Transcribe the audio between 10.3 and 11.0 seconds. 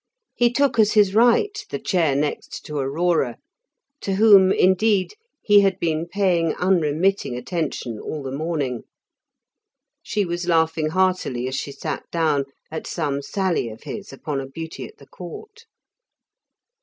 laughing